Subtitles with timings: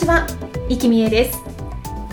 [0.00, 0.26] ちは、
[0.70, 1.38] 生きみえです。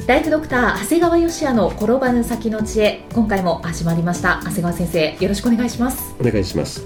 [0.07, 3.05] ライフドクター長谷川芳也の転ばぬ先の知恵。
[3.13, 4.41] 今回も始まりました。
[4.43, 6.13] 長谷川先生よろしくお願いします。
[6.19, 6.85] お願いします。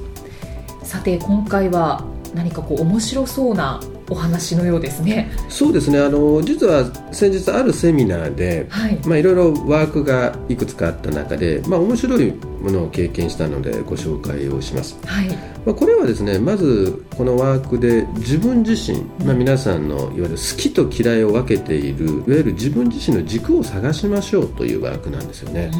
[0.83, 2.05] さて今回は
[2.35, 3.79] 何かこう面白そうな
[4.11, 5.31] お話のようですね。
[5.47, 5.97] そうですね。
[5.97, 6.83] あの実は
[7.13, 8.99] 先日あるセミナーで、はい。
[9.07, 15.29] まあ、いろいろワークがいくつかあった中で、まあ、面白いものを経験したのでご紹介をします、はい。
[15.65, 25.71] まあ、これはですねまずこのワークで自分自身、まあ、皆さんのいわゆる好きと嫌いを分けているいわゆる自分自身の軸を探しましょうというワークなんですよね。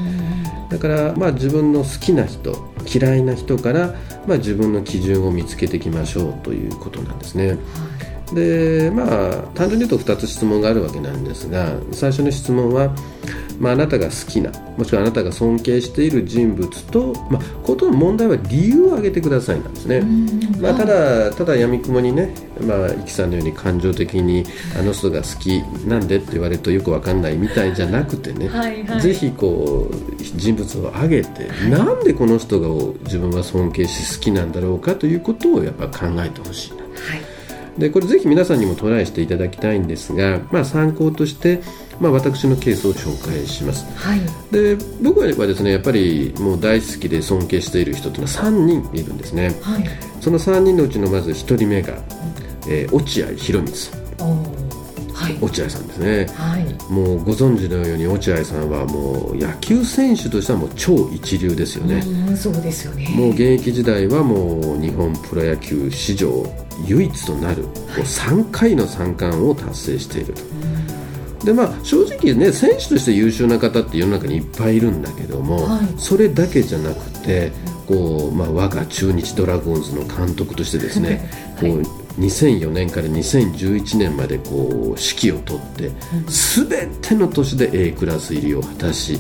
[0.70, 2.56] だから、まあ、自分の好きな人
[2.88, 3.94] 嫌いな人から、
[4.26, 7.58] まあ、自分の基準を見つけていきましょうということなんですね、はい
[8.34, 12.94] でまあ単純に言うと2つ質問があるわけなんですが最初の質問は、
[13.60, 20.02] まあ、あなたが好きなもしくはあなたが尊敬している人物と、まあ、ことの問題は理由を挙げてくださいなんですね、
[20.60, 24.46] まあ、ただただやみくもにね、まあ、イキさんのように感情的に
[24.80, 32.68] あの人が好きなんでって言われるとよくわかんないみたいじゃなくてねはい、ぜひこう人物を挙げて、はい、なんでこの人が
[33.04, 36.81] 自分は尊敬し好きなんだろうかということをやっぱ考えてほしい
[37.78, 41.62] でこれぜひ皆さんにもトライしていただきたいんですが、まあ、参考として、
[42.00, 44.20] まあ、私のケースを紹介します、はい、
[44.52, 49.84] で僕はですねやっぱりもう大好きで尊敬している人というのは3人いるんですね、はい、
[50.20, 51.94] その3人のうちのまず1人目が、
[52.68, 53.74] えー、落合博満
[55.42, 63.10] 落合さんですね、はい、もうご存知のように落合さんはもう野球選手としてはもう超一流ですよね、うそうですよね。
[63.16, 66.46] もう現役時代はもう日本プロ野球史上
[66.86, 67.66] 唯一となる、
[67.96, 70.42] 3回の三冠を達成していると。
[71.46, 77.52] でまあ、正直ね選手として優秀な方って世の中にいっぱいいるんだけども、はい、それだけじゃなくて
[77.88, 81.28] こう、まあ、我が中日ドラゴンズの監督としてですね、
[81.58, 85.92] はい、こう2004年から2011年までこう指揮を執って
[86.68, 89.20] 全ての年で A クラス入りを果たし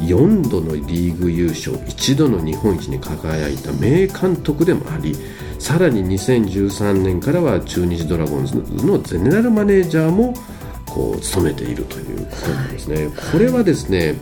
[0.00, 5.16] 4度のリーグ優勝1度の日本一に輝いた名監督でもあり
[5.58, 10.34] さらに2013年からは中日ドラゴンズのゼネラルマネージャーも
[10.86, 13.10] こう務めているということなんですね。
[13.32, 14.14] これはですね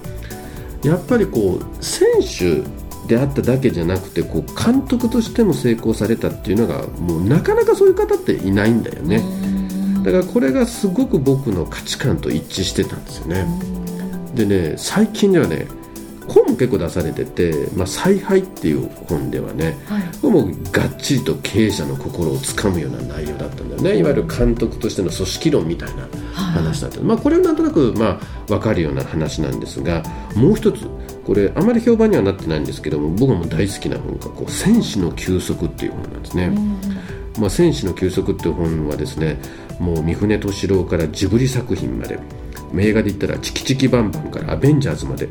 [0.82, 2.62] やっぱりこう選手
[3.06, 9.22] であっただけじゃなくてこう監督としても成功されたっていうのがもうなかなかそういう方っていないんだよね。
[10.02, 13.46] だからこれがすごく僕の価値観と一致してたんですよね。
[14.34, 15.66] でね最近ではね
[16.26, 23.98] 本も結構出されてて「まあ、采配」っていう本ではね、はい、これもがっちりと経営者の心をつかむような内容だったんだよね。
[23.98, 30.02] いわゆる監督としての組織論みたいな話だった、はい、まあ、これはなんとなく、まあ、分かるような話なんですが
[30.34, 30.86] もう一つ
[31.24, 36.52] これあまり評判にはなってないんですけども僕も大好きな本がこう「戦士の休息」っていう本なんですね。
[37.38, 39.38] まあ、戦士の休息っていう本はですね
[39.80, 42.18] もう三船敏郎からジブリ作品まで
[42.78, 45.28] 映画で言ったら「チキチキバンバン」から「アベンジャーズ」まで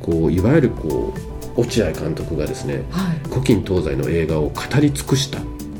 [0.00, 1.12] こういわゆるこ
[1.56, 5.38] う落合監督がですね、はい、古今東西の映画を語り尽くした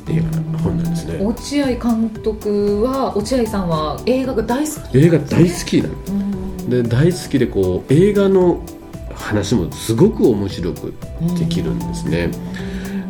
[0.09, 1.17] 映画本なんですね。
[1.21, 6.69] 落合監督は落合さんは映画が大好き、映画大好きなの。
[6.69, 8.61] で大好きでこう映画の
[9.15, 10.93] 話もすごく面白く
[11.37, 12.31] できるんですね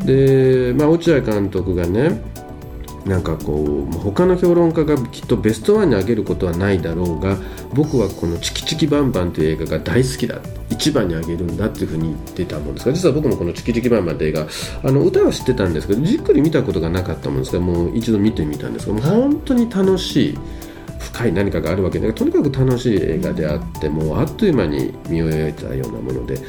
[0.06, 2.22] で、まあ、落合監督がね
[3.06, 7.38] なんかこう他の評論家がきっとベストワンに挙げることはないだろうが
[7.74, 10.40] 僕はこの「チキチキバンバン」という映画が大好きだ
[10.70, 14.48] 一番に挙げるんだっていうふうに言ってたもんですが実は僕もこの「チキチキバンバン」という映画
[14.84, 20.38] あの歌は知ってたんですけどじっくり見たことがなかったもんですがもう一度見てみたんですがもう本当に楽しい。
[21.14, 26.40] 深い何かがあるわけでとにかく楽しい映画であってもうあっという間に見終えたようなもので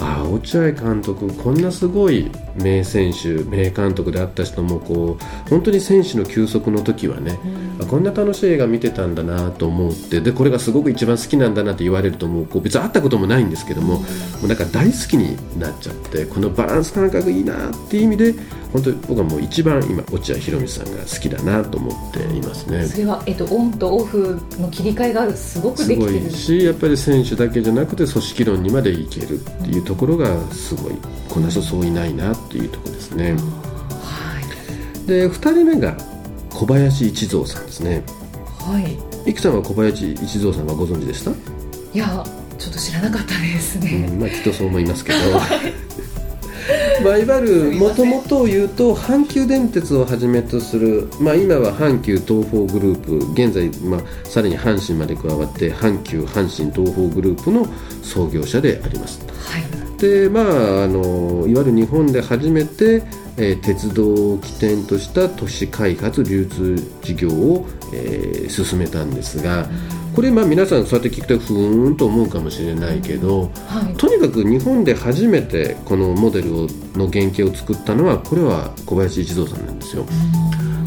[0.00, 7.38] ああ落合監督こんなすごい名選手名監督であった人もこう本当に選手の休息の時はね、
[7.80, 14.06] うん、こんな楽しい映画見てたんだなと思ってでこれがすごく一番好きなんだなって言われるともうこう別に会ったこともないんですけども,、も
[14.44, 18.34] うなんか大好きになっちゃってこのバランス感覚いいなっていう意味で
[18.72, 22.86] 本当に僕はもう一番今落合博満さんが好きだなと思っていますね。
[22.86, 30.94] それは、えっと、オンとオフの切り替えがすごくできてるすごいしやっぱり選手だけじゃなくて組織論にまでいけるっていうとところがすごい
[31.28, 34.40] こんな人そういないなっていうところですね、は
[35.04, 35.94] い、で2人目が
[36.48, 38.02] 小林一三さんですね。
[38.58, 39.30] はい。
[39.30, 41.30] いくさんは小林一三さんはご存知でした？
[41.30, 41.34] い
[41.98, 42.24] や
[42.58, 45.18] ちょっと知らなかったですね、うん、まあきっとそう思いますけど。
[45.32, 45.48] まあ、
[47.00, 57.66] いわゆるもともとを言うと阪急電鉄をはじめとする、まあ、今は阪急東宝グループ現在、まあ、さらに阪神まで加わって阪急阪神東宝グループの
[58.02, 59.26] 創業者であります。
[59.26, 63.02] はい、でまああのいわゆる日本で初めて
[63.38, 69.66] えー、鉄道を起点とした都市開発流通事業を、えー、進めたんですが、
[70.14, 80.04] これまあ皆さんそうやって聞くとふーんと思うかもしれないけど、はい、とにかく日本で初めてこのモデルをの原型を作ったのはこれは小林一三さんなんですよ。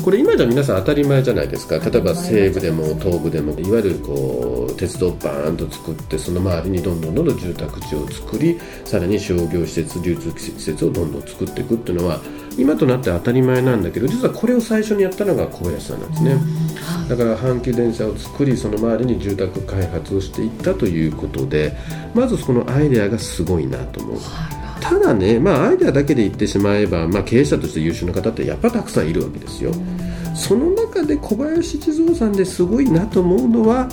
[0.05, 1.79] これ今じゃ皆さん当たり前じゃないですか。
[1.79, 3.59] 例えば西部でも東部でも。
[3.59, 12.21] いわゆるこう鉄道をバーンと作ってその周りにどんどんどんどん住宅地を作りさらに商業施設流通施設をどんどん作っていくっていうのは
[12.55, 16.37] 今となって当たり前なんだけど実はこれを最初にやったのが小林さんなんですね、
[17.09, 21.75] だから阪急電車を作りその周りに住宅開発をしていったということで
[22.13, 24.17] まずそのアイデアがすごいなと思う、
[24.89, 29.71] ただね、まあ、アイデアだけで言ってしまえば、まあ、経営者として優秀な方ってやっぱたくさんいるわけですよ、
[30.35, 33.89] その中で小林一三さんですごいなと思うのは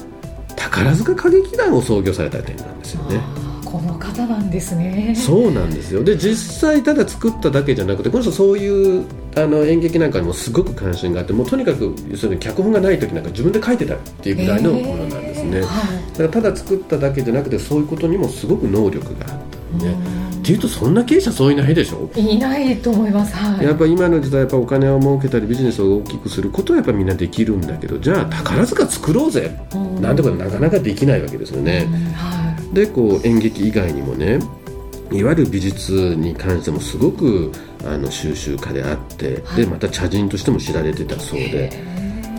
[0.54, 3.20] 宝塚歌劇団を創業された点なんですよね。
[3.64, 5.14] この方なんですね。
[5.16, 6.04] そうなんですよ。
[6.04, 19.40] で実際ただ作っただけじゃなくてこの人そういうあの演劇なんかにもすごく関心があってもうとにかくその脚本がない時なんか自分で書いてたっていうぐらいのものなんですね、えーはい、だからただ作っただけじゃなくてそういうことにもすごく能力があっ
[19.78, 22.10] たねっていうとそんな経営者そういないでしょ？
[22.16, 29.56] いないと思います、はい、やっぱ今の時代やっぱお金を儲けたりビジネスを大きくすることはやっぱみんなできるんだけどじゃあ宝塚作ろうぜ。
[30.00, 31.86] なんてことなかなかできないわけですよね、
[32.16, 32.74] はい。
[32.74, 34.40] でこう演劇以外にもね
[35.12, 37.52] いわゆる美術に関してもすごく
[37.84, 41.70] あの収集家であって、はい、でまた茶人としても知られてたそうで。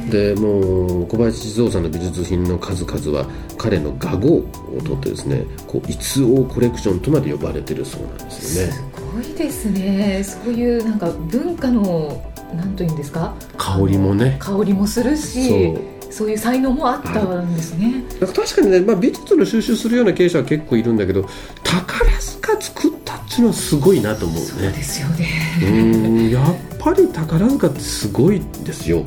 [0.10, 3.28] でもう小林地蔵さんの美術品の数々は
[3.58, 4.46] 彼の画号を
[4.84, 8.74] 取ってですねこう逸王コレクションとまで呼ばれてるそうなんですよね。
[8.74, 8.84] す
[9.16, 10.24] ごいですね。
[10.24, 12.22] そういうなんか文化の
[12.54, 13.34] なんというんですか？
[13.58, 14.38] 香りもね。
[14.40, 15.74] 香りもするし
[16.12, 16.30] そう。
[16.30, 21.26] いう才能もあったんですね、はい、確かにね、まあ、美術の収集するような経営者は結構いるんだけど
[21.64, 24.48] 宝塚作ったっていうのはすごいなと思うね。
[24.48, 25.28] そうですよね。
[25.64, 29.04] うんやっぱり宝塚ってすごいですよ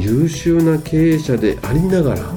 [0.00, 2.32] 優秀な経営者でありながら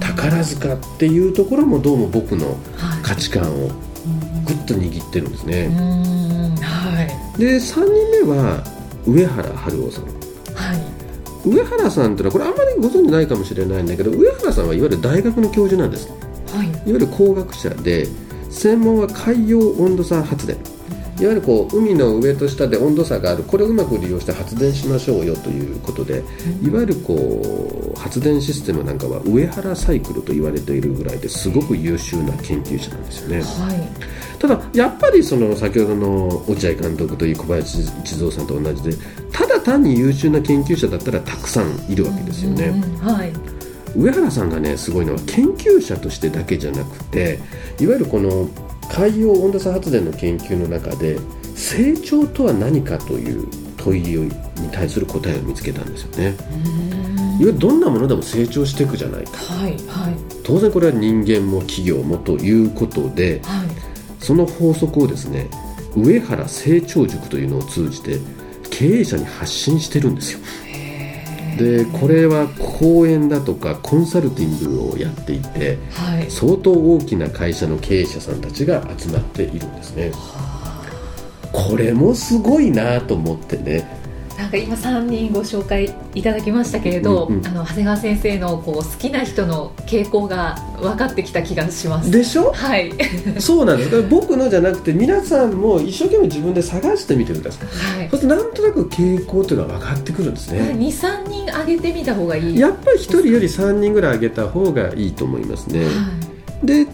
[0.00, 2.56] 宝塚っていうところもどうも僕の
[3.02, 3.68] 価値観を
[4.44, 5.68] ぐっと握ってるんですね、
[6.60, 7.84] はい、で3
[8.20, 8.62] 人目は
[9.06, 10.04] 上原春夫さん。
[10.04, 10.10] は
[10.76, 11.48] い。
[11.48, 16.10] 上原さんってのはこれあんまりご存じないかもしれないんだけど上原さんはいわゆる大学の教授なんです、
[16.54, 18.06] はい、いわゆる工学者で
[18.50, 20.58] 専門は海洋温度差発電
[21.20, 26.24] いわゆるこう海の上と下で温度差があるこれをうまく利用して発電しましょうよということで、
[26.62, 33.42] いわゆるこう発電システムなんかは上原サイクルと言われているぐらいですごく優秀な研究者なんですよね。
[33.42, 34.10] はい。
[34.38, 38.96] ただやっぱりその先ほどの落合監督という小林一三さんと同じで
[39.30, 42.96] ただ単に優秀な研究者だったらたくさんいるわけですよね、うんうん。
[43.00, 43.32] はい、
[43.94, 47.38] 上原さんがねすごいのは研究者としてだけじゃなくて
[47.78, 48.48] いわゆるこの
[49.00, 51.18] 海洋温度差発電の研究の中で
[51.54, 54.30] 成長とは何かという問いに
[54.70, 56.26] 対する答えを見つけたんですよね。
[56.26, 56.36] いわ
[57.40, 60.14] ゆるどんなものでも成長していくじゃないか、はいはい、
[60.44, 63.68] 当然これは人間も企業もということで、はい。
[64.22, 65.48] その法則をですね
[65.96, 68.18] 上原成長塾というのを通じて
[68.70, 70.40] 経営者に発信してるんですよ
[71.56, 80.12] でこれは講演だとかコンサルティングをやっていて、はい、相当大きな会社の経営者さんたちが集まっているんですね。
[81.52, 83.99] これもすごいなと思ってね
[84.50, 92.10] なんか今3人ご紹介いただきましたけれど、うんうん、あの長谷川先生のこう好きな人の傾向が分かってきた気がします。
[92.10, 92.50] でしょ？
[92.52, 92.92] はい。
[93.38, 94.02] そうなんです。
[94.10, 100.74] 僕のじゃなくて皆さんも一生懸命自分で探してみてください、はい、そしてなんとなく傾向というのは分かってくるんですね。
[100.76, 102.58] 23人上げてみた方がいい。
[102.58, 105.90] やっぱり1人より3人ぐらい上げた方がいいと思いますね、は
[106.64, 106.86] い、で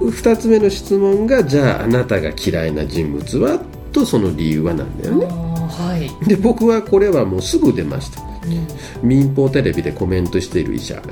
[0.00, 3.60] 2つ目の質問がじゃああなたが嫌いな人物は？
[3.92, 11.02] とその理由はなんだよねはい、で僕はこれはもうすぐ出ました、うん、民放テレビでコメントしている医者。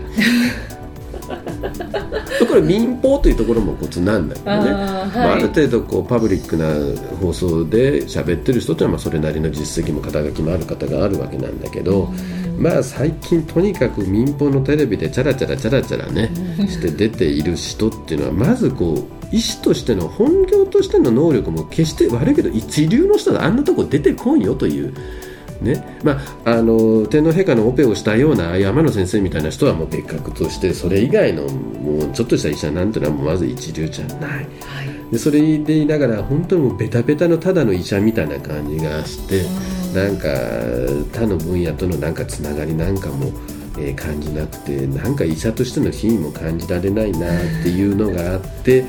[2.48, 4.52] これ民放というところもコツなんだけどね。
[4.52, 6.66] あはい、まあ、ある程度こうパブリックな
[7.20, 12.12] 放送で喋ってる人というのはそれなりの実績も肩書きもある方があるわけなんだけど、
[12.56, 16.30] うん、まあ最近とにかく民放のテレビでチャラチャラチャラチャラね
[16.68, 24.94] して出ている人っていうのはまずこう医師としての本業としての能力も決して悪いけど一流の人はあんなとこ出てこんよという。
[25.60, 26.00] ね。
[26.04, 34.48] まあ、あの天皇陛下のオペをしたような山野先生みたいな人はもう別格としてそれ以外のもうちょっとした医者なんてのはもうまず一流じゃない、はい、
[35.10, 39.44] でそれで言いながら本当にもうベタベタのただの医者みたいな感じがして
[39.94, 40.28] なんか
[41.12, 43.30] 他の分野とのなんかつながりなんかも
[43.76, 48.82] えー、感じなくてなんか医者としての品位も感じられないなっていうのがあって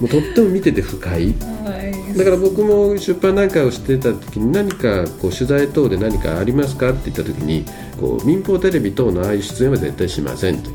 [0.00, 1.32] もうとっても見てて不快、
[1.64, 7.64] はい、だから僕も出版なんかをしてた時に何かこう取材等で何かありますかって言った時に
[7.98, 10.70] こう民放テレビ等のああいう出演は絶対しませんと。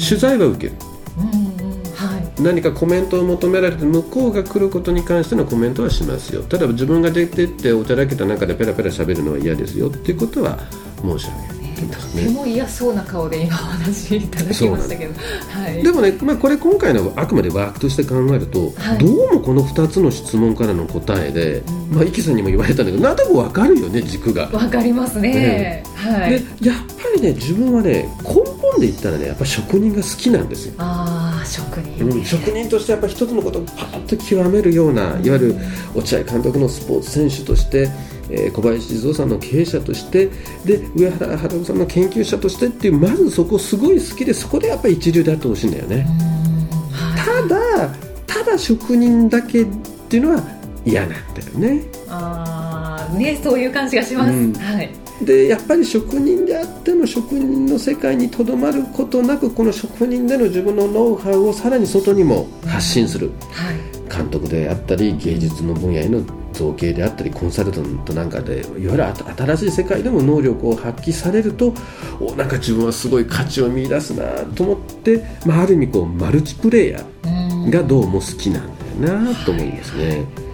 [0.00, 0.72] 取材は受ける。
[2.40, 6.42] 何かコメントを求められて向こうが来ることに関してのコメントはしますよ。
[6.42, 10.58] ただ自分が出てっておちゃらけた中でペラペラ喋るのは嫌ですよっていうことは
[11.02, 15.14] 申し上げるとても嫌そうな顔で今お話いただきましたけど、
[15.50, 24.46] はい、でもね、まあ、これ今回のあくまでワークとして考えると、はい、どうもこの2つの質問からの答えで、うん、まあ、イキさんにも言われたんだけどなんとなく分かるよね軸が。
[24.46, 25.82] 分かりますね、ね。
[25.96, 30.74] はい、でやっぱりね自分はね根本で言ったらねやっぱ職人が好きなんですよ。
[30.78, 35.56] ああ職人、うん、職人としてやっぱ一つのことをパッと極めるような、うん、いわゆる
[35.94, 37.88] 落合監督のスポーツ選手として
[38.32, 40.30] えー、小林静雄さんの経営者として
[40.64, 46.06] で上原春夫さんの研究者としてっていうまずそこすごい好きでそこでやっぱり一流であってほしいんだよね、
[47.16, 47.88] ただ
[48.26, 49.66] ただ職人だけっ
[50.08, 50.42] ていうのは
[50.84, 51.84] 嫌なんだよね。
[52.08, 54.90] ああねそういう感じがします、うん、はい
[55.24, 66.22] でやっぱり職人であっても職人の世界にとどまることなくこの職人での自分のノウハウをさらに外にも発信する、はい、監督であったり芸術の分野への
[66.52, 71.74] 造形であったりコンサルタントなんかでいわゆる新しい世界でも能力を発揮されると
[72.18, 80.49] おなんか自分はすごい価値を見出すなと思って、まあ、ある意味こうマルチプレイヤーがどうも好きなんだよなと思いますね。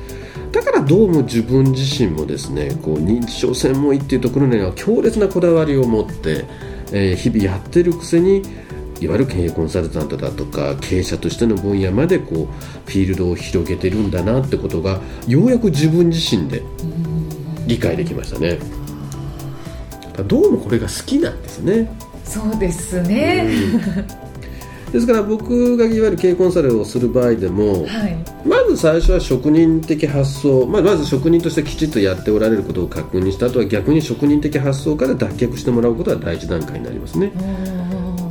[0.56, 6.46] だからどうも自分自身もですねこう認知症専門医っていうところには強烈なこだわりを持って、
[6.92, 8.38] えー、日々やってるくせに
[8.98, 14.98] いわゆる経営コンサルタントだとか経営者としての分野までこうフィールドを広げてるんだなってことが
[15.28, 16.62] ようやく自分自身で
[17.66, 18.58] 理解できましたね。
[20.26, 21.90] どうもこれが好きなんですね。
[22.24, 23.46] そうですね、
[24.90, 37.32] ですから僕がいわゆる経営コンサルをする場合でも、はい、まず最初は職人的発想、まあ、まず職人としてきちっとやっておられることを確認した後は逆に職人的発想から脱却してもらうことが第一段階になりますね。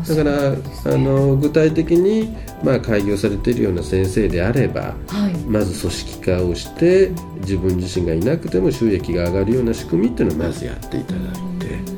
[0.07, 7.11] だから、ね、あの具体的に、まあ、開業されているような先生であれば、はい、まず組織化をして
[7.41, 11.21] 自分自身がいなくても収益が上がるような仕組みっていうのをまずやっていただい
[11.59, 11.95] て。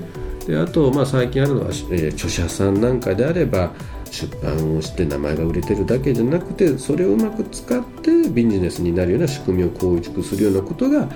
[0.47, 3.73] であと、まあ、最近あるのは、えー、著者さんなんかであれば
[4.09, 11.09] 出版をして名前が売れてるだけじゃなくてそれをうまく使ってビジネスになるような仕組みを構築するようなことが、ま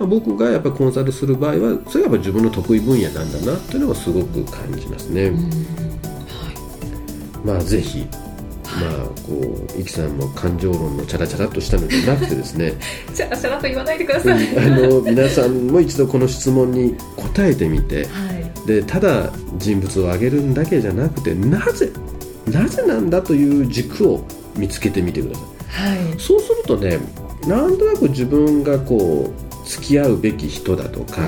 [0.00, 5.32] あ、僕がやっぱコンサルする場合はそれがやっぱ自分の得意分野なんだなっていうのはすごく感じますね。
[7.44, 8.06] まあぜひ
[8.80, 12.74] まあこう、イキさんも感情論のチャラチャラとしたのではなくてですね。
[13.14, 18.02] チャラチャラと言わないでください、あの皆さんも一度この質問に答えてみて、は
[18.64, 21.90] い、でただ人物を挙げるんだけじゃなくてなぜ
[22.46, 24.24] なぜなんだという軸を
[24.56, 26.98] 見つけてみてください、はい、そうするとね
[27.46, 31.20] なんとなく自分がこう付き合うべき人だとか、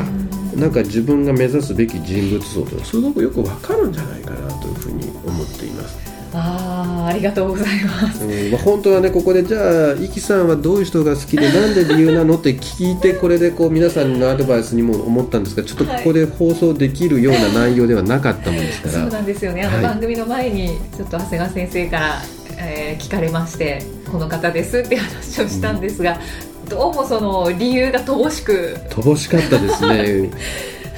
[0.57, 6.11] なんか自分が目指すべき人物像というのはすごくよく分かるんじゃないかなというふうに思っています。
[6.33, 19.63] あありがとうございます、うんまあ、本当はねここでじゃあイキさんはどういう人が好きで なんで理由なのって聞いてこれでこう皆さんのアドバイスにも思ったんですがちょっとここで放送できるような内容ではなかったもんですから、そうなんですよね。
[19.65, 22.23] あの番組の前にちょっと長谷川先生から、
[22.59, 26.19] えー、聞かれましてこの方ですって話をしたんですが、
[26.65, 28.77] うん、どうもその理由が乏しく。
[28.91, 30.31] 乏しかったですね。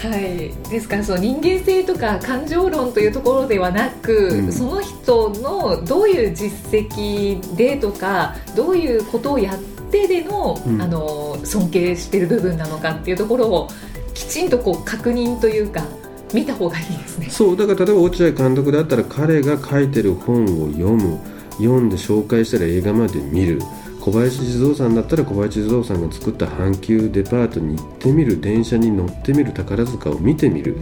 [0.02, 13.68] はい、ですからその人間性とか感情論というところではなく、うん、その人のどういう実績でとかどういうことをやってでのうん、あの尊敬している部分なのかっていうところを
[14.14, 15.84] きちんとこう確認というか
[16.32, 17.26] 見た方がいいですね。
[17.28, 17.56] そう。
[17.58, 21.18] だから例えば落合監督だったら彼が書いてる本を読む
[21.62, 23.60] 読んで紹介したら映画まで見る。
[24.00, 28.40] 小林地蔵さんだったら小林地蔵さんが作った阪急デパートに行ってみる。
[28.40, 29.52] 電車に乗ってみる。
[29.52, 30.76] 宝塚を見てみる、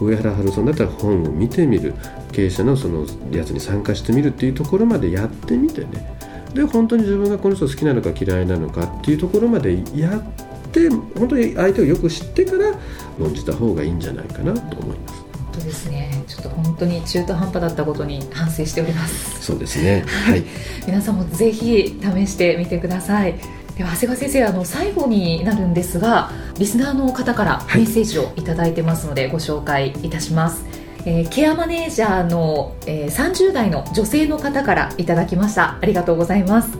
[0.00, 1.94] 上原春さんだったら本を見てみる。
[2.32, 6.16] 経営者のそのやつに参加してみるっていうところまでやってみてね。
[6.54, 10.22] で本当に自分がこの人好きなのか嫌いなのかっていうところまでやっ
[10.70, 12.72] て本当に相手をよく知ってから
[13.18, 15.23] 論じた方がいいんじゃないかなと思います。
[15.54, 16.24] 当ですね。
[16.26, 19.42] ちょっと本当に中途半端だったことに反省しております。
[19.42, 20.04] そうですね。
[20.26, 20.42] はい。
[20.86, 23.34] 皆さんもぜひ試してみてください。
[23.76, 30.64] では長谷川先生あの最後になるんですがリスナーの方からメッセージをいただいてますので、ご紹介いたします。
[31.06, 35.78] えー、ケアマネージャーの、えー、30代の女性の方からいただきました。
[35.80, 36.70] ありがとうございます。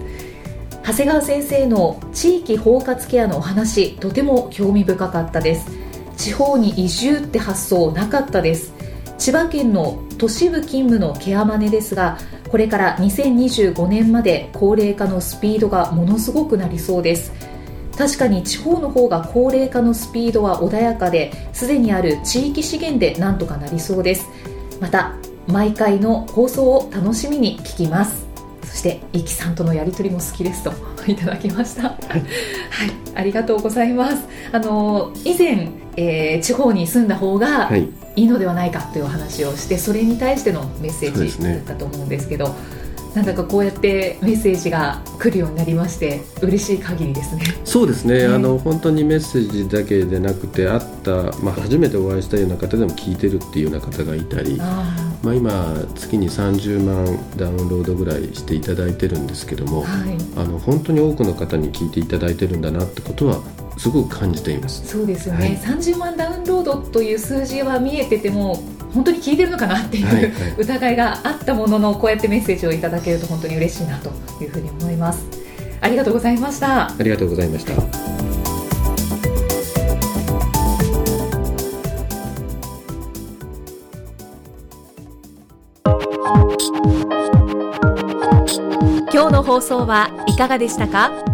[0.87, 5.67] 長谷川先生の地域包括ケアのお話とても興味深かったです
[6.25, 8.73] 地方に移住って発想なかったです。
[9.19, 12.17] 千葉県の都市部勤務のケアマネですが
[12.49, 17.31] これから2025年まで高齢化のスピードがものすごくなりそうです。
[17.99, 24.27] 確かに地方の方が高齢化のスピードは穏やかですでにある地域資源でなんとかなりそうです。
[24.81, 25.15] また
[25.47, 28.25] 毎回の放送を楽しみに聞きます。
[28.63, 30.94] そしてイキさんとのやり取りも好きですと。
[31.11, 32.25] いただきました、はい、はい、
[33.15, 34.23] ありがとうございます。
[34.53, 37.89] あの以前、えー、地方に住んだ方がい。
[38.17, 42.55] いのではないかというお話をしてそれに対してのメッセージだったと思うんですけど
[43.15, 47.43] なんだかこうやってメッセージが来るようになりまして嬉しい限りですね。
[47.65, 54.61] そうですね、あの本当にメッセージだけでなくてあった、まあ、初めてお会いしたような方でも聞いてるっていうような方がいたり
[55.25, 63.41] まあ、今月に30万ダウンロードぐらいしていただいてるんですけども、はい、あの本当に多くの方に聞いていただいてるんだなってことは
[63.77, 64.87] すごく感じています。
[64.87, 68.63] そうですよね、はい、30万ダウンロードという数字は見えてても
[68.95, 74.11] 本当に聞いてるのかなっていう、はいはい、疑いがあったもののこうやってメッセージをいただけると本当に嬉しいなと
[74.43, 75.25] いうふうに思います。
[75.81, 76.89] ありがとうございました。
[76.89, 77.73] ありがとうございました。
[89.13, 91.34] 今日の放送はいかがでしたか？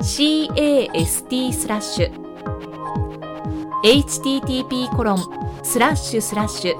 [0.00, 2.12] cast スラッシュ
[3.84, 5.18] http コロン
[5.64, 6.74] スラッシュスラッシュ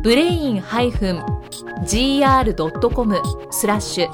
[0.00, 4.10] ブレイン -gr.com スラッシュ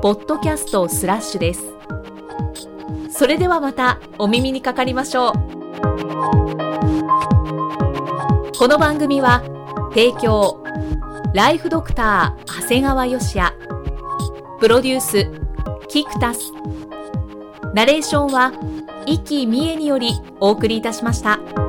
[0.00, 1.62] ポッドキャストスラッシュです。
[3.10, 5.32] それではまたお耳にかかりましょう。
[8.58, 9.44] この番組は
[9.90, 10.64] 提供
[11.34, 13.54] ライフドクター長谷川芳也。
[14.58, 15.30] プロデュース
[15.88, 16.52] キクタス。
[17.74, 18.52] ナレーションは、
[19.06, 21.61] 生きみえによりお送りいたしました。